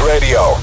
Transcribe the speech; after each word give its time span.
Radio. 0.00 0.56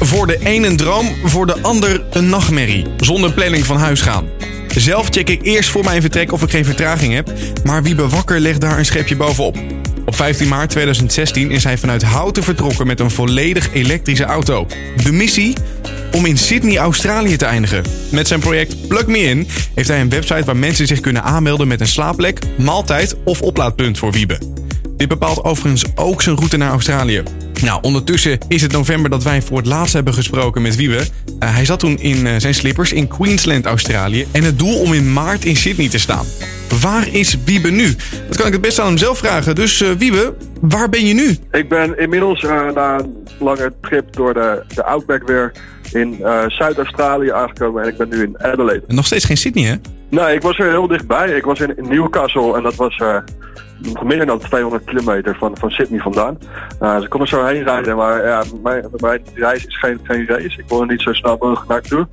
Voor 0.00 0.26
de 0.26 0.38
een 0.40 0.64
een 0.64 0.76
droom, 0.76 1.14
voor 1.24 1.46
de 1.46 1.62
ander 1.62 2.02
een 2.10 2.28
nachtmerrie. 2.28 2.84
Zonder 2.96 3.32
planning 3.32 3.66
van 3.66 3.76
huis 3.76 4.00
gaan. 4.00 4.28
Zelf 4.68 5.08
check 5.10 5.28
ik 5.28 5.42
eerst 5.42 5.70
voor 5.70 5.84
mijn 5.84 6.00
vertrek 6.00 6.32
of 6.32 6.42
ik 6.42 6.50
geen 6.50 6.64
vertraging 6.64 7.14
heb. 7.14 7.32
Maar 7.64 7.82
Wiebe 7.82 8.08
Wakker 8.08 8.40
legt 8.40 8.60
daar 8.60 8.78
een 8.78 8.84
schepje 8.84 9.16
bovenop. 9.16 9.56
Op 10.06 10.16
15 10.16 10.48
maart 10.48 10.70
2016 10.70 11.50
is 11.50 11.64
hij 11.64 11.78
vanuit 11.78 12.02
Houten 12.02 12.42
vertrokken 12.42 12.86
met 12.86 13.00
een 13.00 13.10
volledig 13.10 13.72
elektrische 13.72 14.24
auto. 14.24 14.66
De 15.02 15.12
missie? 15.12 15.56
Om 16.12 16.26
in 16.26 16.38
Sydney, 16.38 16.78
Australië 16.78 17.36
te 17.36 17.44
eindigen. 17.44 17.84
Met 18.10 18.28
zijn 18.28 18.40
project 18.40 18.88
Plug 18.88 19.06
Me 19.06 19.18
In 19.18 19.48
heeft 19.74 19.88
hij 19.88 20.00
een 20.00 20.10
website 20.10 20.44
waar 20.44 20.56
mensen 20.56 20.86
zich 20.86 21.00
kunnen 21.00 21.22
aanmelden 21.22 21.68
met 21.68 21.80
een 21.80 21.88
slaapplek, 21.88 22.38
maaltijd 22.58 23.16
of 23.24 23.42
oplaadpunt 23.42 23.98
voor 23.98 24.12
Wiebe. 24.12 24.38
Dit 24.96 25.08
bepaalt 25.08 25.44
overigens 25.44 25.84
ook 25.94 26.22
zijn 26.22 26.36
route 26.36 26.56
naar 26.56 26.70
Australië. 26.70 27.22
Nou, 27.62 27.78
ondertussen 27.82 28.38
is 28.48 28.62
het 28.62 28.72
november 28.72 29.10
dat 29.10 29.22
wij 29.22 29.42
voor 29.42 29.56
het 29.56 29.66
laatst 29.66 29.92
hebben 29.92 30.14
gesproken 30.14 30.62
met 30.62 30.76
Wiebe. 30.76 30.94
Uh, 30.94 31.54
hij 31.54 31.64
zat 31.64 31.78
toen 31.78 31.98
in 31.98 32.26
uh, 32.26 32.34
zijn 32.36 32.54
slippers 32.54 32.92
in 32.92 33.08
Queensland, 33.08 33.66
Australië. 33.66 34.26
En 34.32 34.42
het 34.42 34.58
doel 34.58 34.80
om 34.80 34.92
in 34.92 35.12
maart 35.12 35.44
in 35.44 35.56
Sydney 35.56 35.88
te 35.88 35.98
staan. 35.98 36.26
Waar 36.80 37.08
is 37.12 37.36
Wiebe 37.44 37.70
nu? 37.70 37.96
Dat 38.28 38.36
kan 38.36 38.46
ik 38.46 38.52
het 38.52 38.60
best 38.60 38.78
aan 38.78 38.86
hem 38.86 38.98
zelf 38.98 39.18
vragen. 39.18 39.54
Dus 39.54 39.82
uh, 39.82 39.90
Wiebe, 39.90 40.34
waar 40.60 40.88
ben 40.88 41.06
je 41.06 41.14
nu? 41.14 41.36
Ik 41.50 41.68
ben 41.68 41.98
inmiddels 41.98 42.42
na 42.42 42.98
een 42.98 43.24
lange 43.38 43.72
trip 43.80 44.12
door 44.12 44.34
de, 44.34 44.62
de 44.74 44.84
Outback 44.84 45.26
weer 45.26 45.52
in 45.92 46.16
Zuid-Australië 46.48 47.30
aangekomen. 47.30 47.82
En 47.82 47.88
ik 47.88 47.96
ben 47.96 48.08
nu 48.08 48.22
in 48.22 48.42
Adelaide. 48.42 48.84
En 48.88 48.94
nog 48.94 49.06
steeds 49.06 49.24
geen 49.24 49.36
Sydney, 49.36 49.64
hè? 49.64 49.74
Nee, 50.08 50.34
ik 50.34 50.42
was 50.42 50.58
er 50.58 50.68
heel 50.68 50.86
dichtbij. 50.86 51.30
Ik 51.30 51.44
was 51.44 51.60
in, 51.60 51.74
Newcastle 51.76 52.56
en 52.56 52.62
dat 52.62 52.74
was 52.74 53.02
meer 54.02 54.26
dan 54.26 54.38
200 54.38 54.84
kilometer 54.84 55.36
van, 55.36 55.56
van 55.56 55.70
Sydney 55.70 56.00
vandaan. 56.00 56.38
Uh, 56.82 57.00
kon 57.08 57.20
er 57.20 57.28
zo 57.28 57.44
heen 57.44 57.62
rijden, 57.62 57.96
maar 57.96 58.26
ja, 58.26 58.42
mijn, 58.62 58.86
mijn 58.96 59.22
reis 59.34 59.66
is 59.66 59.78
geen, 59.78 60.00
geen 60.02 60.26
race. 60.26 60.58
Ik 60.58 60.68
wil 60.68 60.80
er 60.80 60.86
niet 60.86 61.02
zo 61.02 61.12
snel 61.12 61.36
mogelijk 61.40 61.68
naartoe. 61.68 62.08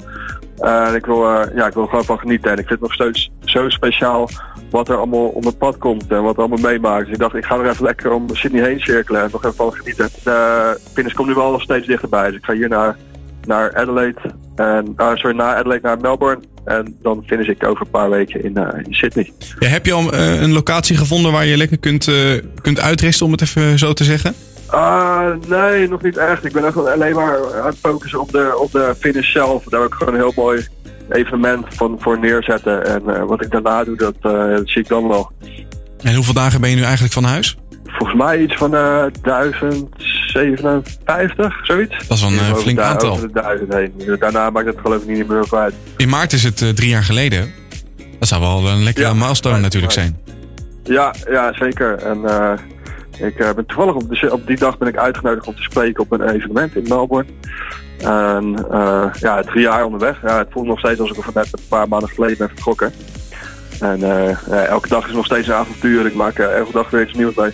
Uh, 0.59 0.93
ik, 0.93 1.05
wil, 1.05 1.23
uh, 1.23 1.41
ja, 1.55 1.67
ik 1.67 1.73
wil 1.73 1.85
gewoon 1.85 2.05
van 2.05 2.19
genieten. 2.19 2.51
En 2.51 2.57
ik 2.57 2.67
vind 2.67 2.79
het 2.79 2.89
nog 2.89 2.93
steeds 2.93 3.31
zo 3.39 3.69
speciaal 3.69 4.29
wat 4.69 4.89
er 4.89 4.97
allemaal 4.97 5.27
op 5.27 5.43
het 5.43 5.57
pad 5.57 5.77
komt 5.77 6.11
en 6.11 6.23
wat 6.23 6.33
er 6.33 6.39
allemaal 6.39 6.71
meemaakt. 6.71 7.05
Dus 7.05 7.13
ik 7.13 7.19
dacht, 7.19 7.35
ik 7.35 7.45
ga 7.45 7.57
er 7.57 7.69
even 7.69 7.83
lekker 7.83 8.11
om 8.11 8.35
Sydney 8.35 8.63
heen 8.63 8.79
cirkelen 8.79 9.21
en 9.21 9.29
nog 9.31 9.43
even 9.43 9.55
van 9.55 9.73
genieten. 9.73 10.09
Finish 10.93 11.13
komt 11.13 11.27
nu 11.27 11.33
wel 11.33 11.51
nog 11.51 11.61
steeds 11.61 11.87
dichterbij. 11.87 12.27
Dus 12.27 12.37
ik 12.37 12.45
ga 12.45 12.53
hier 12.53 12.69
naar, 12.69 12.97
naar 13.45 13.75
Adelaide. 13.75 14.19
En, 14.55 14.93
sorry, 14.95 15.35
naar 15.35 15.55
Adelaide 15.55 15.87
naar 15.87 15.99
Melbourne. 15.99 16.41
En 16.67 16.97
dan 17.01 17.23
finish 17.25 17.47
ik 17.47 17.63
over 17.63 17.81
een 17.81 17.91
paar 17.91 18.09
weken 18.09 18.43
in, 18.43 18.53
uh, 18.57 18.67
in 18.83 18.93
Sydney. 18.93 19.31
Ja, 19.59 19.67
heb 19.67 19.85
je 19.85 19.93
al 19.93 20.13
uh, 20.13 20.41
een 20.41 20.53
locatie 20.53 20.97
gevonden 20.97 21.31
waar 21.31 21.45
je 21.45 21.57
lekker 21.57 21.77
kunt, 21.77 22.07
uh, 22.07 22.15
kunt 22.61 22.79
uitrusten, 22.79 23.25
om 23.25 23.31
het 23.31 23.41
even 23.41 23.79
zo 23.79 23.93
te 23.93 24.03
zeggen? 24.03 24.35
nee, 25.47 25.89
nog 25.89 26.01
niet 26.01 26.17
echt. 26.17 26.45
Ik 26.45 26.53
ben 26.53 26.65
echt 26.65 26.87
alleen 26.87 27.15
maar 27.15 27.59
aan 27.59 27.65
het 27.65 27.77
focussen 27.77 28.19
op 28.19 28.31
de, 28.31 28.57
op 28.59 28.71
de 28.71 28.95
finish 28.99 29.31
zelf. 29.31 29.63
Daar 29.63 29.81
heb 29.81 29.89
ik 29.89 29.95
gewoon 29.95 30.13
een 30.13 30.19
heel 30.19 30.33
mooi 30.35 30.67
evenement 31.09 31.65
van, 31.69 31.97
voor 31.99 32.19
neerzetten. 32.19 32.85
En 32.85 33.27
wat 33.27 33.43
ik 33.43 33.51
daarna 33.51 33.83
doe, 33.83 33.95
dat, 33.95 34.21
dat 34.21 34.69
zie 34.69 34.81
ik 34.81 34.87
dan 34.87 35.07
wel. 35.07 35.31
En 36.03 36.15
hoeveel 36.15 36.33
dagen 36.33 36.61
ben 36.61 36.69
je 36.69 36.75
nu 36.75 36.81
eigenlijk 36.81 37.13
van 37.13 37.23
huis? 37.23 37.57
Volgens 37.85 38.17
mij 38.17 38.41
iets 38.41 38.55
van 38.55 38.71
1057, 40.37 41.65
zoiets. 41.65 42.07
Dat 42.07 42.17
is 42.17 42.23
wel 42.23 42.31
een 42.31 42.55
flink 42.55 42.79
aantal. 42.79 43.11
Over 43.11 43.27
de 43.33 43.41
duizend 43.41 43.73
heen. 43.73 44.17
Daarna 44.19 44.49
maakt 44.49 44.65
het 44.65 44.77
geloof 44.81 45.01
ik 45.01 45.07
niet 45.07 45.27
meer 45.27 45.47
uit. 45.51 45.73
In 45.97 46.09
maart 46.09 46.33
is 46.33 46.43
het 46.43 46.61
uh, 46.61 46.69
drie 46.69 46.89
jaar 46.89 47.03
geleden. 47.03 47.53
Dat 48.19 48.27
zou 48.27 48.41
wel 48.41 48.67
een 48.67 48.83
lekkere 48.83 49.07
ja, 49.07 49.13
milestone 49.13 49.59
natuurlijk 49.59 49.93
zijn. 49.93 50.19
Ja, 50.83 51.13
ja 51.29 51.53
zeker. 51.53 51.97
En 51.97 52.17
uh, 52.17 52.53
ik 53.27 53.39
uh, 53.39 53.53
ben 53.53 53.65
toevallig 53.65 53.95
op, 53.95 54.09
de, 54.09 54.31
op, 54.31 54.47
die 54.47 54.57
dag 54.57 54.77
ben 54.77 54.87
ik 54.87 54.97
uitgenodigd 54.97 55.47
om 55.47 55.55
te 55.55 55.61
spreken 55.61 56.03
op 56.03 56.11
een 56.11 56.29
evenement 56.29 56.75
in 56.75 56.85
Melbourne. 56.87 57.29
En 57.97 58.65
ja, 59.19 59.41
drie 59.41 59.61
jaar 59.61 59.85
onderweg. 59.85 60.21
Ja, 60.21 60.37
het 60.37 60.47
voelt 60.51 60.67
nog 60.67 60.79
steeds 60.79 60.99
alsof 60.99 61.27
ik 61.27 61.33
net 61.33 61.47
een 61.51 61.67
paar 61.69 61.87
maanden 61.87 62.09
geleden 62.09 62.37
ben 62.37 62.47
vertrokken. 62.47 62.93
En 63.79 64.03
elke 64.67 64.87
dag 64.87 65.07
is 65.07 65.13
nog 65.13 65.25
steeds 65.25 65.47
een 65.47 65.53
avontuur. 65.53 66.05
Ik 66.05 66.15
maak 66.15 66.37
elke 66.37 66.71
dag 66.71 66.89
weer 66.89 67.01
iets 67.01 67.17
nieuws 67.17 67.35
mee. 67.35 67.53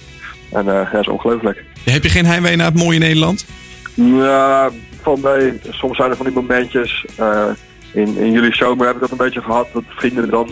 En 0.53 0.66
uh, 0.66 0.74
ja, 0.74 0.90
dat 0.91 1.02
is 1.02 1.08
ongelooflijk. 1.08 1.64
Heb 1.84 2.03
je 2.03 2.09
geen 2.09 2.25
heimwee 2.25 2.56
naar 2.56 2.72
het 2.72 2.84
mooie 2.84 3.00
Nederland? 3.00 3.46
Ja, 3.94 4.69
van 5.02 5.19
mij. 5.22 5.59
Soms 5.69 5.97
zijn 5.97 6.09
er 6.09 6.16
van 6.16 6.25
die 6.25 6.36
momentjes. 6.36 7.06
Uh, 7.19 7.50
in, 7.94 8.18
in 8.18 8.31
jullie 8.31 8.56
zomer 8.56 8.86
heb 8.86 8.96
ik 8.96 9.02
dat 9.02 9.12
een 9.12 9.18
beetje 9.18 9.41
gehad. 9.41 9.68
Dat 9.74 9.84
vrienden 9.88 10.30
dan 10.30 10.50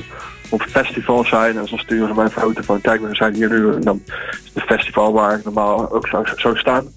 op 0.49 0.61
festival 0.61 1.25
zijn. 1.25 1.57
En 1.57 1.65
dan 1.69 1.79
sturen 1.79 2.07
ze 2.07 2.13
mij 2.13 2.23
een 2.23 2.31
foto 2.31 2.61
van, 2.61 2.81
kijk, 2.81 3.01
we 3.01 3.15
zijn 3.15 3.35
hier 3.35 3.49
nu. 3.49 3.73
En 3.73 3.81
dan 3.81 4.01
is 4.05 4.51
het 4.53 4.63
festival 4.63 5.13
waar 5.13 5.37
ik 5.37 5.43
normaal 5.43 5.91
ook 5.91 6.07
zou, 6.07 6.27
zou 6.35 6.57
staan. 6.57 6.87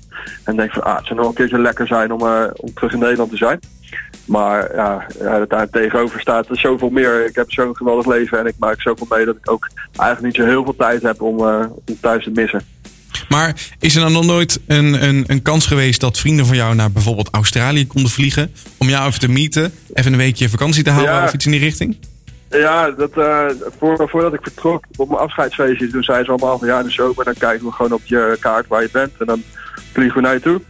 En 0.45 0.57
denk 0.57 0.73
van, 0.73 0.83
ah, 0.83 0.97
het 0.97 1.07
zou 1.07 1.19
nog 1.19 1.29
een 1.29 1.35
keertje 1.35 1.59
lekker 1.59 1.87
zijn 1.87 2.13
om, 2.13 2.23
uh, 2.23 2.45
om 2.55 2.75
terug 2.75 2.93
in 2.93 2.99
Nederland 2.99 3.31
te 3.31 3.37
zijn. 3.37 3.61
Maar 4.25 4.75
ja, 4.75 5.07
ja, 5.21 5.45
daar 5.47 5.71
tegenover 5.71 6.21
staat 6.21 6.49
er 6.49 6.59
zoveel 6.59 6.91
meer. 6.91 7.27
Ik 7.27 7.35
heb 7.35 7.51
zo'n 7.53 7.77
geweldig 7.77 8.07
leven 8.07 8.39
en 8.39 8.47
ik 8.47 8.55
maak 8.59 8.81
zoveel 8.81 9.07
mee 9.11 9.25
dat 9.25 9.37
ik 9.37 9.51
ook 9.51 9.69
eigenlijk 9.97 10.23
niet 10.23 10.45
zo 10.45 10.51
heel 10.51 10.65
veel 10.65 10.77
tijd 10.77 11.03
heb 11.03 11.23
om, 11.23 11.39
uh, 11.39 11.65
om 11.87 12.01
thuis 12.01 12.25
te 12.25 12.31
missen. 12.31 12.63
Maar 13.29 13.55
is 13.79 13.95
er 13.95 14.01
dan 14.01 14.13
nog 14.13 14.25
nooit 14.25 14.61
een, 14.67 15.05
een, 15.05 15.25
een 15.27 15.43
kans 15.43 15.67
geweest 15.67 16.01
dat 16.01 16.19
vrienden 16.19 16.47
van 16.47 16.57
jou 16.57 16.75
naar 16.75 16.93
bijvoorbeeld 16.93 17.29
Australië 17.31 17.87
konden 17.87 18.11
vliegen? 18.11 18.53
Om 18.79 18.89
jou 18.89 19.07
even 19.07 19.21
te 19.21 19.31
meeten, 19.31 19.73
even 19.93 20.13
een 20.13 20.19
weekje 20.19 20.49
vakantie 20.49 20.83
te 20.83 20.91
ja. 20.91 21.25
of 21.25 21.33
iets 21.33 21.45
in 21.45 21.51
die 21.51 21.61
richting? 21.61 21.97
Ja, 22.51 22.91
dat, 22.91 23.17
uh, 23.17 23.47
voor, 23.79 24.09
voordat 24.09 24.35
ik 24.35 24.41
vertrok 24.43 24.85
op 24.97 25.09
mijn 25.09 25.21
afscheidsfeestje, 25.21 25.89
toen 25.89 26.03
zei 26.03 26.25
ze 26.25 26.31
allemaal 26.31 26.59
van 26.59 26.69
ja, 26.69 26.79
in 26.79 26.85
de 26.85 26.91
zomer 26.91 27.25
dan 27.25 27.35
kijken 27.39 27.67
we 27.67 27.73
gewoon 27.73 27.93
op 27.93 28.05
je 28.05 28.37
kaart 28.41 28.67
waar 28.67 28.83
je 28.83 28.89
bent 28.93 29.13
en 29.19 29.27
dan 29.27 29.43
vliegen 29.93 30.17
we 30.17 30.27
naar 30.27 30.35
je 30.35 30.41
toe. 30.41 30.61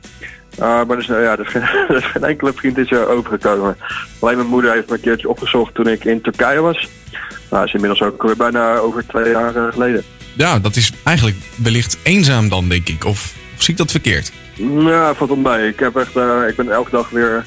Uh, 0.58 0.84
maar 0.84 0.96
dus, 0.96 1.08
uh, 1.08 1.22
ja, 1.22 1.32
er 1.32 1.40
is, 1.40 1.48
geen, 1.48 1.62
er 1.88 1.96
is 1.96 2.04
geen 2.04 2.24
enkele 2.24 2.52
vriend 2.52 2.78
is 2.78 2.90
er 2.90 3.08
overgekomen. 3.08 3.76
Alleen 4.18 4.36
mijn 4.36 4.48
moeder 4.48 4.72
heeft 4.72 4.88
me 4.88 4.94
een 4.94 5.00
keertje 5.00 5.28
opgezocht 5.28 5.74
toen 5.74 5.88
ik 5.88 6.04
in 6.04 6.20
Turkije 6.20 6.60
was. 6.60 6.88
Nou, 7.10 7.26
dat 7.48 7.64
is 7.64 7.74
inmiddels 7.74 8.02
ook 8.02 8.22
weer 8.22 8.36
bijna 8.36 8.76
over 8.76 9.06
twee 9.06 9.30
jaar 9.30 9.72
geleden 9.72 10.04
ja, 10.36 10.58
dat 10.58 10.76
is 10.76 10.92
eigenlijk 11.02 11.36
wellicht 11.56 11.98
eenzaam 12.02 12.48
dan, 12.48 12.68
denk 12.68 12.88
ik. 12.88 13.04
Of, 13.04 13.34
zie 13.58 13.72
ik 13.72 13.78
dat 13.78 13.90
verkeerd? 13.90 14.32
Ja, 14.56 15.14
valt 15.14 15.30
om 15.30 15.42
bij. 15.42 15.68
Ik, 15.68 15.78
heb 15.78 15.96
echt, 15.96 16.16
uh, 16.16 16.48
ik 16.48 16.56
ben 16.56 16.70
elke 16.70 16.90
dag 16.90 17.10
weer 17.10 17.44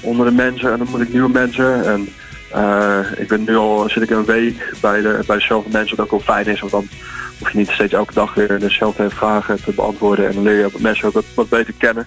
onder 0.00 0.26
de 0.26 0.32
mensen 0.32 0.72
en 0.72 0.78
dan 0.78 0.86
moet 0.90 1.00
ik 1.00 1.12
nieuwe 1.12 1.28
mensen. 1.28 1.84
En 1.84 2.08
uh, 2.54 2.98
ik 3.16 3.28
ben 3.28 3.44
nu 3.44 3.56
al, 3.56 3.88
zit 3.88 4.02
ik 4.02 4.10
een 4.10 4.24
week 4.24 4.74
bij, 4.80 5.00
de, 5.00 5.20
bij 5.26 5.36
dezelfde 5.36 5.70
mensen, 5.72 5.96
wat 5.96 6.04
ook 6.04 6.10
wel 6.10 6.34
fijn 6.34 6.46
is. 6.46 6.60
Want 6.60 6.72
dan 6.72 6.88
hoef 7.38 7.50
je 7.50 7.58
niet 7.58 7.70
steeds 7.70 7.92
elke 7.92 8.14
dag 8.14 8.34
weer 8.34 8.58
dezelfde 8.58 9.10
vragen 9.10 9.62
te 9.64 9.72
beantwoorden. 9.72 10.28
En 10.28 10.34
dan 10.34 10.42
leer 10.42 10.58
je 10.58 10.70
mensen 10.78 11.06
ook 11.06 11.22
wat 11.34 11.48
beter 11.48 11.74
kennen. 11.78 12.06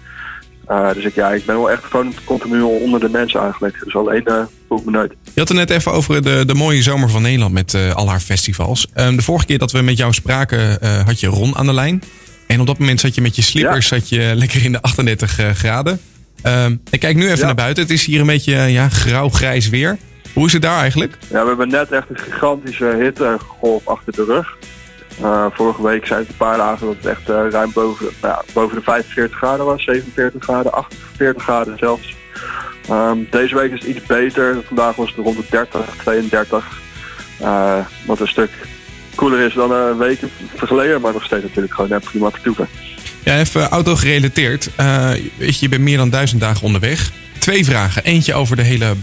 Uh, 0.69 0.93
dus 0.93 1.03
ik, 1.03 1.15
ja, 1.15 1.29
ik 1.31 1.45
ben 1.45 1.55
wel 1.55 1.71
echt 1.71 1.83
gewoon 1.83 2.13
continu 2.23 2.61
onder 2.61 2.99
de 2.99 3.09
mensen 3.09 3.41
eigenlijk. 3.41 3.81
Dus 3.83 3.95
alleen 3.95 4.23
uh, 4.25 4.43
voel 4.67 4.81
me 4.85 4.91
nooit. 4.91 5.13
Je 5.23 5.39
had 5.39 5.47
het 5.47 5.57
net 5.57 5.69
even 5.69 5.91
over 5.91 6.23
de, 6.23 6.45
de 6.45 6.53
mooie 6.53 6.81
zomer 6.81 7.09
van 7.09 7.21
Nederland 7.21 7.53
met 7.53 7.73
uh, 7.73 7.95
al 7.95 8.09
haar 8.09 8.19
festivals. 8.19 8.87
Um, 8.95 9.15
de 9.15 9.21
vorige 9.21 9.45
keer 9.45 9.57
dat 9.57 9.71
we 9.71 9.81
met 9.81 9.97
jou 9.97 10.13
spraken 10.13 10.77
had 11.05 11.19
je 11.19 11.27
Ron 11.27 11.55
aan 11.55 11.65
de 11.65 11.73
lijn. 11.73 12.03
En 12.47 12.59
op 12.59 12.67
dat 12.67 12.77
moment 12.79 12.99
zat 12.99 13.15
je 13.15 13.21
met 13.21 13.35
je 13.35 13.41
slippers 13.41 13.89
ja. 13.89 13.97
zat 13.97 14.09
je 14.09 14.31
lekker 14.35 14.65
in 14.65 14.71
de 14.71 14.81
38 14.81 15.39
graden. 15.53 15.99
Um, 16.47 16.81
ik 16.89 16.99
kijk 16.99 17.15
nu 17.15 17.25
even 17.25 17.37
ja. 17.37 17.45
naar 17.45 17.55
buiten. 17.55 17.83
Het 17.83 17.91
is 17.91 18.05
hier 18.05 18.19
een 18.19 18.25
beetje 18.25 18.55
ja, 18.55 18.89
grauw-grijs 18.89 19.69
weer. 19.69 19.97
Hoe 20.33 20.45
is 20.45 20.53
het 20.53 20.61
daar 20.61 20.79
eigenlijk? 20.79 21.17
Ja, 21.29 21.41
we 21.41 21.47
hebben 21.47 21.69
net 21.69 21.91
echt 21.91 22.09
een 22.09 22.17
gigantische 22.17 22.97
hittegolf 22.99 23.87
achter 23.87 24.13
de 24.13 24.23
rug. 24.23 24.57
Uh, 25.21 25.45
vorige 25.51 25.83
week 25.83 26.05
zijn 26.05 26.19
het 26.19 26.29
een 26.29 26.35
paar 26.35 26.57
dagen 26.57 26.87
dat 26.87 26.95
het 26.95 27.05
echt 27.05 27.29
uh, 27.29 27.49
ruim 27.49 27.71
boven, 27.73 28.09
nou 28.21 28.43
boven 28.53 28.75
de 28.77 28.83
45 28.83 29.37
graden 29.37 29.65
was, 29.65 29.83
47 29.83 30.43
graden, 30.43 30.73
48 30.73 31.43
graden 31.43 31.77
zelfs. 31.77 32.15
Um, 32.89 33.27
deze 33.29 33.55
week 33.55 33.71
is 33.71 33.79
het 33.79 33.95
iets 33.95 34.05
beter. 34.05 34.57
Vandaag 34.67 34.95
was 34.95 35.09
het 35.15 35.25
rond 35.25 35.37
de 35.37 35.43
30, 35.49 35.95
32. 35.97 36.81
Uh, 37.41 37.77
wat 38.05 38.19
een 38.19 38.27
stuk 38.27 38.51
koeler 39.15 39.39
is 39.39 39.53
dan 39.53 39.71
een 39.71 39.97
week 39.97 40.19
vergeleden, 40.55 41.01
maar 41.01 41.13
nog 41.13 41.23
steeds 41.23 41.43
natuurlijk 41.43 41.73
gewoon 41.73 41.89
net 41.89 42.03
prima 42.03 42.29
te. 42.29 42.65
Ja, 43.23 43.39
even 43.39 43.69
auto 43.69 43.95
gerelateerd. 43.95 44.69
je, 45.37 45.55
je 45.59 45.69
bent 45.69 45.81
meer 45.81 45.97
dan 45.97 46.09
duizend 46.09 46.41
dagen 46.41 46.63
onderweg. 46.63 47.11
Twee 47.37 47.65
vragen. 47.65 48.03
Eentje 48.03 48.33
over 48.33 48.55
de 48.55 48.61
hele 48.61 48.93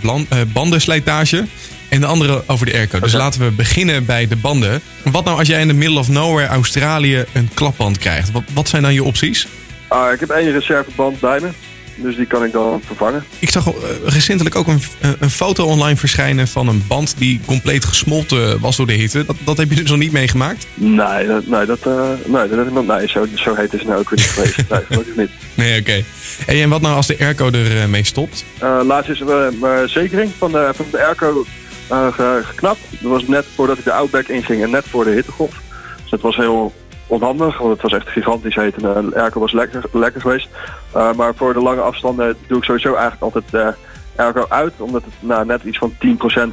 bandenslijtage. 0.52 1.44
En 1.90 2.00
de 2.00 2.06
andere 2.06 2.42
over 2.46 2.66
de 2.66 2.72
airco. 2.72 3.00
Dus 3.00 3.12
laten 3.12 3.40
we 3.40 3.50
beginnen 3.50 4.04
bij 4.04 4.28
de 4.28 4.36
banden. 4.36 4.80
Wat 5.04 5.24
nou 5.24 5.38
als 5.38 5.48
jij 5.48 5.60
in 5.60 5.68
de 5.68 5.74
middle 5.74 5.98
of 5.98 6.08
nowhere 6.08 6.48
Australië 6.48 7.24
een 7.32 7.50
klapband 7.54 7.98
krijgt? 7.98 8.32
Wat, 8.32 8.42
wat 8.54 8.68
zijn 8.68 8.82
dan 8.82 8.94
je 8.94 9.04
opties? 9.04 9.46
Uh, 9.92 10.12
ik 10.12 10.20
heb 10.20 10.30
één 10.30 10.52
reserveband 10.52 11.20
bij 11.20 11.40
me. 11.40 11.48
Dus 11.96 12.16
die 12.16 12.26
kan 12.26 12.44
ik 12.44 12.52
dan 12.52 12.80
vervangen. 12.84 13.24
Ik 13.38 13.50
zag 13.50 13.66
uh, 13.66 13.74
recentelijk 14.04 14.56
ook 14.56 14.66
een, 14.66 14.80
een, 15.18 15.30
foto 15.30 15.64
online 15.64 15.96
verschijnen 15.96 16.48
van 16.48 16.68
een 16.68 16.84
band 16.86 17.14
die 17.18 17.40
compleet 17.46 17.84
gesmolten 17.84 18.60
was 18.60 18.76
door 18.76 18.86
de 18.86 18.92
hitte. 18.92 19.24
Dat, 19.24 19.36
dat 19.44 19.56
heb 19.56 19.70
je 19.70 19.76
dus 19.76 19.90
nog 19.90 19.98
niet 19.98 20.12
meegemaakt? 20.12 20.66
Nee, 20.74 21.26
dat, 21.26 21.46
nee, 21.46 21.66
dat, 21.66 21.86
uh, 21.86 22.10
nee, 22.26 22.48
dat, 22.48 22.86
nee 22.86 23.08
zo, 23.08 23.26
zo 23.34 23.54
heet 23.54 23.72
is 23.72 23.78
het 23.78 23.88
nou 23.88 24.00
ook 24.00 24.10
weer 24.10 24.18
niet 24.18 24.28
geweest. 24.28 24.56
nee, 24.70 24.80
gelukkig 24.86 25.16
niet. 25.16 25.30
Nee, 25.54 25.80
oké. 25.80 26.02
Okay. 26.46 26.60
En 26.60 26.68
wat 26.68 26.80
nou 26.80 26.96
als 26.96 27.06
de 27.06 27.16
airco 27.18 27.50
er 27.50 27.88
mee 27.88 28.04
stopt? 28.04 28.44
laatst 28.84 29.10
is 29.10 29.20
er 29.20 29.30
een 29.30 29.88
zekering 29.88 30.30
van 30.38 30.52
de, 30.52 30.70
van 30.74 30.86
de 30.90 31.04
airco 31.04 31.38
uh, 31.38 31.46
geknapt. 31.90 32.80
Dat 32.90 33.10
was 33.10 33.26
net 33.26 33.46
voordat 33.46 33.78
ik 33.78 33.84
de 33.84 33.92
Outback 33.92 34.28
inging 34.28 34.62
en 34.62 34.70
net 34.70 34.88
voor 34.88 35.04
de 35.04 35.10
hittegolf. 35.10 35.62
Dus 36.02 36.10
het 36.10 36.20
was 36.20 36.36
heel 36.36 36.72
onhandig, 37.06 37.58
want 37.58 37.72
het 37.72 37.82
was 37.82 37.92
echt 37.92 38.08
gigantisch 38.08 38.54
heet 38.54 38.82
en 38.82 39.10
de 39.10 39.20
airco 39.20 39.40
was 39.40 39.52
lekker, 39.52 39.84
lekker 39.92 40.20
geweest. 40.20 40.48
maar 40.92 41.34
voor 41.34 41.52
de 41.52 41.60
lange 41.60 41.80
afstanden 41.80 42.36
doe 42.46 42.58
ik 42.58 42.64
sowieso 42.64 42.94
eigenlijk 42.94 43.22
altijd 43.22 43.44
de 43.50 43.74
airco 44.22 44.46
uit, 44.48 44.72
omdat 44.78 45.02
het 45.04 45.14
nou, 45.20 45.46
net 45.46 45.62
iets 45.62 45.78
van 45.78 45.92
10% 45.92 45.96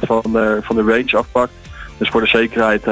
van 0.00 0.22
de, 0.32 0.58
van 0.62 0.76
de 0.76 0.82
range 0.82 1.16
afpakt. 1.16 1.52
Dus 1.96 2.08
voor 2.08 2.20
de 2.20 2.26
zekerheid, 2.26 2.86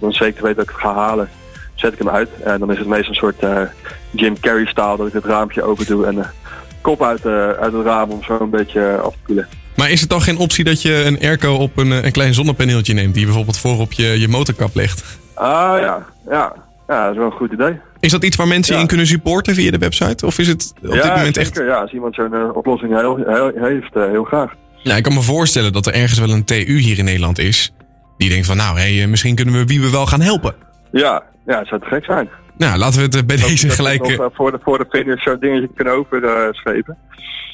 om 0.00 0.12
zeker 0.12 0.34
te 0.34 0.42
weten 0.42 0.56
dat 0.56 0.64
ik 0.64 0.70
het 0.70 0.80
ga 0.80 0.94
halen, 0.94 1.28
zet 1.74 1.92
ik 1.92 1.98
hem 1.98 2.08
uit. 2.08 2.30
En 2.42 2.58
dan 2.58 2.72
is 2.72 2.78
het 2.78 2.86
meestal 2.86 3.10
een 3.10 3.34
soort 3.34 3.70
Jim 4.10 4.40
Carrey 4.40 4.66
staal 4.66 4.96
dat 4.96 5.06
ik 5.06 5.12
het 5.12 5.24
raampje 5.24 5.62
open 5.62 5.86
doe 5.86 6.06
en 6.06 6.32
kop 6.80 7.02
uit, 7.02 7.26
uit 7.26 7.72
het 7.72 7.84
raam 7.84 8.10
om 8.10 8.22
zo 8.22 8.38
een 8.40 8.50
beetje 8.50 8.96
af 8.96 9.12
te 9.12 9.18
koelen. 9.22 9.48
Maar 9.80 9.90
is 9.90 10.00
het 10.00 10.10
dan 10.10 10.22
geen 10.22 10.38
optie 10.38 10.64
dat 10.64 10.82
je 10.82 11.04
een 11.04 11.20
airco 11.20 11.54
op 11.54 11.76
een, 11.76 11.90
een 11.90 12.12
klein 12.12 12.34
zonnepaneeltje 12.34 12.94
neemt 12.94 13.12
die 13.12 13.20
je 13.20 13.26
bijvoorbeeld 13.26 13.58
voor 13.58 13.78
op 13.78 13.92
je, 13.92 14.20
je 14.20 14.28
motorkap 14.28 14.74
legt? 14.74 15.18
Ah 15.34 15.80
ja, 15.80 16.06
ja. 16.28 16.52
Ja, 16.88 17.02
dat 17.02 17.10
is 17.10 17.16
wel 17.16 17.26
een 17.26 17.32
goed 17.32 17.52
idee. 17.52 17.80
Is 18.00 18.12
dat 18.12 18.24
iets 18.24 18.36
waar 18.36 18.48
mensen 18.48 18.78
in 18.78 18.86
kunnen 18.86 19.06
supporten 19.06 19.54
via 19.54 19.70
de 19.70 19.78
website? 19.78 20.26
Of 20.26 20.38
is 20.38 20.48
het 20.48 20.72
op 20.82 20.94
ja, 20.94 21.02
dit 21.02 21.14
moment 21.14 21.34
zeker, 21.34 21.60
echt... 21.60 21.68
Ja, 21.68 21.80
als 21.80 21.92
iemand 21.92 22.14
zo'n 22.14 22.34
uh, 22.34 22.56
oplossing 22.56 22.98
heel, 22.98 23.16
heel, 23.16 23.52
heeft, 23.54 23.96
uh, 23.96 24.04
heel 24.04 24.24
graag. 24.24 24.52
Nou, 24.82 24.96
ik 24.96 25.02
kan 25.02 25.14
me 25.14 25.20
voorstellen 25.22 25.72
dat 25.72 25.86
er 25.86 25.94
ergens 25.94 26.18
wel 26.18 26.30
een 26.30 26.44
TU 26.44 26.78
hier 26.78 26.98
in 26.98 27.04
Nederland 27.04 27.38
is. 27.38 27.72
Die 28.16 28.28
denkt 28.28 28.46
van, 28.46 28.56
nou, 28.56 28.78
hey, 28.78 29.06
misschien 29.06 29.34
kunnen 29.34 29.54
we 29.54 29.64
wie 29.64 29.80
we 29.80 29.90
wel 29.90 30.06
gaan 30.06 30.20
helpen. 30.20 30.54
Ja, 30.92 31.22
ja, 31.46 31.58
het 31.58 31.68
zou 31.68 31.80
te 31.80 31.86
gek 31.86 32.04
zijn. 32.04 32.28
Nou, 32.56 32.78
laten 32.78 32.98
we 32.98 33.16
het 33.16 33.26
bij 33.26 33.36
dat, 33.36 33.48
deze 33.48 33.66
dat 33.66 33.76
gelijk... 33.76 34.00
Nog, 34.00 34.10
uh, 34.10 34.26
voor, 34.32 34.50
de, 34.50 34.58
voor 34.62 34.78
de 34.78 34.86
finish 34.90 35.22
zo'n 35.22 35.40
dingetje 35.40 35.70
kunnen 35.74 35.94
overschepen. 35.94 36.96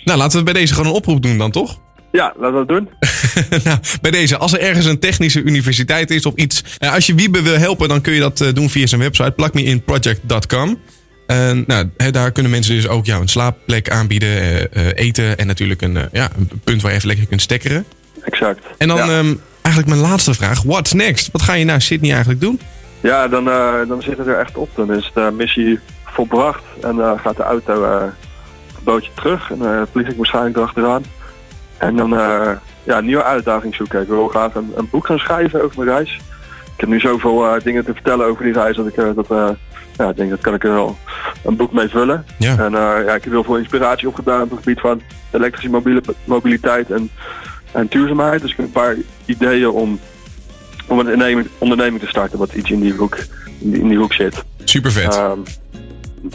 nou, 0.04 0.18
laten 0.18 0.38
we 0.38 0.44
bij 0.44 0.52
deze 0.52 0.74
gewoon 0.74 0.90
een 0.90 0.96
oproep 0.96 1.22
doen 1.22 1.38
dan, 1.38 1.50
toch? 1.50 1.84
Ja, 2.16 2.32
laten 2.36 2.60
we 2.60 2.66
dat 2.66 2.68
doen. 2.68 2.88
nou, 3.64 3.78
bij 4.00 4.10
deze, 4.10 4.36
als 4.36 4.52
er 4.52 4.60
ergens 4.60 4.86
een 4.86 4.98
technische 4.98 5.42
universiteit 5.42 6.10
is 6.10 6.26
of 6.26 6.34
iets. 6.34 6.62
Uh, 6.78 6.94
als 6.94 7.06
je 7.06 7.14
Wiebe 7.14 7.42
wil 7.42 7.58
helpen, 7.58 7.88
dan 7.88 8.00
kun 8.00 8.12
je 8.12 8.20
dat 8.20 8.40
uh, 8.40 8.52
doen 8.52 8.70
via 8.70 8.86
zijn 8.86 9.00
website 9.00 9.30
plugmeinproject.com. 9.30 10.80
En 11.26 11.64
nou, 11.66 11.90
he, 11.96 12.10
daar 12.10 12.32
kunnen 12.32 12.52
mensen 12.52 12.74
dus 12.74 12.88
ook 12.88 13.06
jou 13.06 13.20
een 13.20 13.28
slaapplek 13.28 13.90
aanbieden, 13.90 14.28
uh, 14.28 14.86
eten 14.94 15.38
en 15.38 15.46
natuurlijk 15.46 15.82
een, 15.82 15.98
ja, 16.12 16.30
een 16.36 16.60
punt 16.64 16.82
waar 16.82 16.90
je 16.90 16.96
even 16.96 17.08
lekker 17.08 17.26
kunt 17.26 17.42
stekkeren. 17.42 17.84
Exact. 18.22 18.60
En 18.78 18.88
dan 18.88 18.96
ja. 18.96 19.18
um, 19.18 19.40
eigenlijk 19.62 19.96
mijn 19.96 20.10
laatste 20.10 20.34
vraag. 20.34 20.62
What's 20.62 20.92
next? 20.92 21.28
Wat 21.32 21.42
ga 21.42 21.52
je 21.52 21.64
naar 21.64 21.82
Sydney 21.82 22.10
eigenlijk 22.10 22.40
doen? 22.40 22.60
Ja, 23.00 23.28
dan, 23.28 23.44
dan 23.88 24.02
zit 24.02 24.18
het 24.18 24.26
er 24.26 24.38
echt 24.38 24.56
op. 24.56 24.68
Dan 24.74 24.92
is 24.92 25.10
de 25.14 25.32
missie 25.36 25.78
volbracht 26.04 26.62
en 26.82 26.96
dan 26.96 27.18
gaat 27.18 27.36
de 27.36 27.42
auto 27.42 27.84
een 27.84 28.12
bootje 28.84 29.10
terug. 29.14 29.50
En 29.50 29.58
dan 29.58 29.86
vlieg 29.92 30.08
ik 30.08 30.16
waarschijnlijk 30.16 30.56
erachteraan. 30.56 31.02
En 31.86 31.96
dan 31.96 32.12
uh, 32.12 32.50
ja, 32.82 32.98
een 32.98 33.04
nieuwe 33.04 33.22
uitdaging 33.22 33.74
zoeken. 33.74 34.02
Ik 34.02 34.08
wil 34.08 34.28
graag 34.28 34.54
een, 34.54 34.72
een, 34.76 34.88
boek 34.90 35.06
gaan 35.06 35.18
schrijven 35.18 35.62
over 35.62 35.84
mijn 35.84 35.96
reis. 35.96 36.20
Ik 36.74 36.80
heb 36.80 36.88
nu 36.88 37.00
zoveel 37.00 37.44
uh, 37.44 37.62
dingen 37.62 37.84
te 37.84 37.92
vertellen 37.92 38.26
over 38.26 38.44
die 38.44 38.52
reis 38.52 38.76
dat 38.76 38.86
ik 38.86 38.96
uh, 38.96 39.10
dat, 39.14 39.56
ja, 39.96 40.08
ik 40.08 40.16
denk 40.16 40.30
dat 40.30 40.40
kan 40.40 40.54
ik 40.54 40.64
er 40.64 40.72
wel 40.72 40.96
een 41.44 41.56
boek 41.56 41.72
mee 41.72 41.88
vullen. 41.88 42.24
Ja. 42.38 42.58
En 42.58 42.72
ja, 42.72 43.14
ik 43.14 43.24
heb 43.24 43.32
heel 43.32 43.44
veel 43.44 43.58
inspiratie 43.58 44.08
opgedaan 44.08 44.42
op 44.42 44.50
het 44.50 44.58
gebied 44.58 44.80
van 44.80 45.00
elektrische 45.30 45.70
mobiele, 45.70 46.02
mobiliteit 46.24 46.90
en, 46.90 47.10
en 47.72 47.86
duurzaamheid. 47.88 48.40
Dus 48.40 48.50
ik 48.50 48.56
heb 48.56 48.66
een 48.66 48.72
paar 48.72 48.96
ideeën 49.24 49.68
om, 49.68 50.00
om 50.86 50.98
een 50.98 51.48
onderneming, 51.58 52.00
te 52.00 52.06
starten 52.06 52.38
wat 52.38 52.54
iets 52.54 52.70
in 52.70 52.80
die 52.80 52.92
hoek, 52.92 53.16
in 53.60 53.70
die, 53.70 53.80
in 53.80 53.88
die 53.88 53.98
hoek 53.98 54.12
zit. 54.12 54.44
Super 54.64 54.92
vet. 54.92 55.16
Um, 55.16 55.42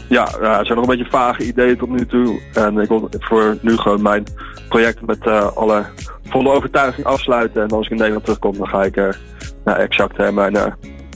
ja, 0.08 0.28
ja, 0.40 0.56
het 0.56 0.66
zijn 0.66 0.78
nog 0.78 0.88
een 0.88 0.96
beetje 0.96 1.10
vage 1.10 1.46
ideeën 1.46 1.76
tot 1.76 1.88
nu 1.88 2.06
toe. 2.06 2.40
En 2.54 2.78
ik 2.78 2.88
wil 2.88 3.08
voor 3.18 3.58
nu 3.60 3.76
gewoon 3.76 4.02
mijn 4.02 4.24
project 4.68 5.06
met 5.06 5.26
uh, 5.26 5.56
alle 5.56 5.84
volle 6.24 6.50
overtuiging 6.50 7.06
afsluiten. 7.06 7.62
En 7.62 7.68
als 7.68 7.84
ik 7.84 7.90
in 7.90 7.96
Nederland 7.96 8.24
terugkom, 8.24 8.56
dan 8.56 8.68
ga 8.68 8.82
ik 8.82 8.96
uh, 8.96 9.08
nou, 9.64 9.78
exact 9.78 10.18
uh, 10.18 10.30
mijn, 10.30 10.56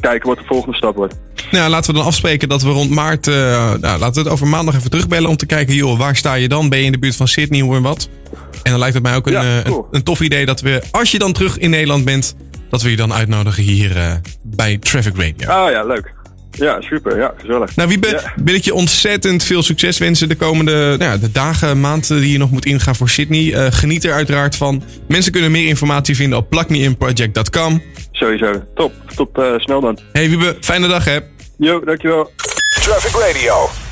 kijken 0.00 0.28
wat 0.28 0.38
de 0.38 0.44
volgende 0.46 0.76
stap 0.76 0.96
wordt. 0.96 1.14
Nou, 1.50 1.70
laten 1.70 1.90
we 1.90 1.98
dan 1.98 2.06
afspreken 2.06 2.48
dat 2.48 2.62
we 2.62 2.70
rond 2.70 2.90
maart, 2.90 3.26
nou, 3.26 3.80
laten 3.80 4.12
we 4.12 4.20
het 4.20 4.28
over 4.28 4.46
maandag 4.46 4.74
even 4.74 4.90
terugbellen 4.90 5.30
om 5.30 5.36
te 5.36 5.46
kijken, 5.46 5.74
joh, 5.74 5.98
waar 5.98 6.16
sta 6.16 6.34
je 6.34 6.48
dan? 6.48 6.68
Ben 6.68 6.78
je 6.78 6.84
in 6.84 6.92
de 6.92 6.98
buurt 6.98 7.16
van 7.16 7.28
Sydney, 7.28 7.60
en 7.60 7.82
wat? 7.82 8.08
En 8.62 8.70
dan 8.70 8.78
lijkt 8.78 8.94
het 8.94 9.02
mij 9.02 9.16
ook 9.16 9.26
een, 9.26 9.32
ja, 9.32 9.62
cool. 9.62 9.78
een, 9.78 9.86
een, 9.90 10.02
tof 10.02 10.20
idee 10.20 10.46
dat 10.46 10.60
we, 10.60 10.82
als 10.90 11.10
je 11.10 11.18
dan 11.18 11.32
terug 11.32 11.58
in 11.58 11.70
Nederland 11.70 12.04
bent, 12.04 12.36
dat 12.70 12.82
we 12.82 12.90
je 12.90 12.96
dan 12.96 13.12
uitnodigen 13.12 13.62
hier 13.62 14.20
bij 14.42 14.78
Traffic 14.78 15.16
Radio. 15.16 15.48
Ah 15.48 15.70
ja, 15.70 15.84
leuk. 15.84 16.15
Ja, 16.58 16.80
super. 16.80 17.18
Ja, 17.18 17.34
gezellig. 17.36 17.76
Nou, 17.76 17.88
Wiebe, 17.88 18.08
ja. 18.08 18.32
wil 18.44 18.54
ik 18.54 18.64
je 18.64 18.74
ontzettend 18.74 19.42
veel 19.42 19.62
succes 19.62 19.98
wensen 19.98 20.28
de 20.28 20.36
komende 20.36 20.96
nou, 20.98 21.20
de 21.20 21.32
dagen, 21.32 21.80
maanden 21.80 22.20
die 22.20 22.32
je 22.32 22.38
nog 22.38 22.50
moet 22.50 22.66
ingaan 22.66 22.96
voor 22.96 23.08
Sydney. 23.08 23.42
Uh, 23.42 23.66
geniet 23.70 24.04
er 24.04 24.12
uiteraard 24.12 24.56
van. 24.56 24.82
Mensen 25.08 25.32
kunnen 25.32 25.50
meer 25.50 25.68
informatie 25.68 26.16
vinden 26.16 26.38
op 26.38 26.50
plugmeinproject.com. 26.50 27.82
Sowieso. 28.12 28.62
Top. 28.74 28.92
Top 29.14 29.38
uh, 29.38 29.58
snel 29.58 29.80
dan. 29.80 29.98
Hey 30.12 30.28
Wiebe, 30.28 30.56
fijne 30.60 30.88
dag 30.88 31.04
hè. 31.04 31.18
Jo, 31.58 31.80
dankjewel. 31.84 32.30
Traffic 32.80 33.20
Radio. 33.20 33.85